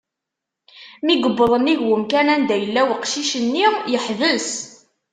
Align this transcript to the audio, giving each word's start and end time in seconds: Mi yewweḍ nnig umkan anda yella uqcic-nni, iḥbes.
Mi 1.05 1.13
yewweḍ 1.15 1.53
nnig 1.57 1.79
umkan 1.95 2.27
anda 2.33 2.55
yella 2.61 2.81
uqcic-nni, 2.93 3.67
iḥbes. 3.95 4.47